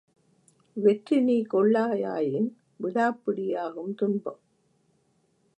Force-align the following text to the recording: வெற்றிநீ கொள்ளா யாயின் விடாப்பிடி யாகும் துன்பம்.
வெற்றிநீ 0.77 1.43
கொள்ளா 1.45 1.93
யாயின் 1.95 2.49
விடாப்பிடி 2.83 3.45
யாகும் 3.47 3.95
துன்பம். 3.95 4.41